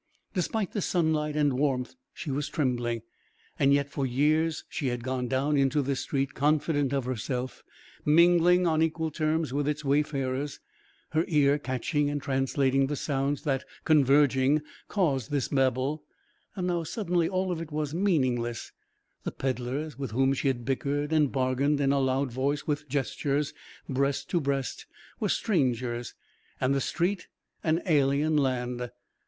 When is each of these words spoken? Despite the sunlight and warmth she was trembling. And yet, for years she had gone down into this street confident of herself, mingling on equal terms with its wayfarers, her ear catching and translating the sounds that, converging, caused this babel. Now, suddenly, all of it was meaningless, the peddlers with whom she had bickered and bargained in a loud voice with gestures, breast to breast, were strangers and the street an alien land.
Despite 0.33 0.71
the 0.71 0.81
sunlight 0.81 1.35
and 1.35 1.53
warmth 1.59 1.93
she 2.11 2.31
was 2.31 2.49
trembling. 2.49 3.03
And 3.59 3.71
yet, 3.71 3.87
for 3.91 4.03
years 4.03 4.63
she 4.67 4.87
had 4.87 5.03
gone 5.03 5.27
down 5.27 5.57
into 5.57 5.83
this 5.83 5.99
street 5.99 6.33
confident 6.33 6.91
of 6.91 7.05
herself, 7.05 7.63
mingling 8.03 8.65
on 8.65 8.81
equal 8.81 9.11
terms 9.11 9.53
with 9.53 9.67
its 9.67 9.85
wayfarers, 9.85 10.59
her 11.11 11.23
ear 11.27 11.59
catching 11.59 12.09
and 12.09 12.19
translating 12.19 12.87
the 12.87 12.95
sounds 12.95 13.43
that, 13.43 13.63
converging, 13.85 14.63
caused 14.87 15.29
this 15.29 15.49
babel. 15.49 16.01
Now, 16.57 16.81
suddenly, 16.81 17.29
all 17.29 17.51
of 17.51 17.61
it 17.61 17.71
was 17.71 17.93
meaningless, 17.93 18.71
the 19.23 19.31
peddlers 19.31 19.99
with 19.99 20.09
whom 20.13 20.33
she 20.33 20.47
had 20.47 20.65
bickered 20.65 21.13
and 21.13 21.31
bargained 21.31 21.79
in 21.79 21.91
a 21.91 21.99
loud 21.99 22.31
voice 22.31 22.65
with 22.65 22.89
gestures, 22.89 23.53
breast 23.87 24.31
to 24.31 24.41
breast, 24.41 24.87
were 25.19 25.29
strangers 25.29 26.15
and 26.59 26.73
the 26.73 26.81
street 26.81 27.27
an 27.63 27.83
alien 27.85 28.35
land. 28.35 28.89